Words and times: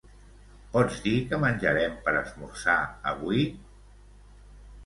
Pots 0.75 0.95
dir 1.07 1.13
què 1.33 1.39
menjarem 1.43 1.93
per 2.07 2.15
esmorzar 2.23 2.79
avui? 3.15 3.47